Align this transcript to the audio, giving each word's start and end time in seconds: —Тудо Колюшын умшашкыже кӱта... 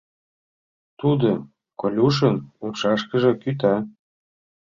—Тудо 0.99 1.29
Колюшын 1.79 2.35
умшашкыже 2.63 3.31
кӱта... 3.41 3.75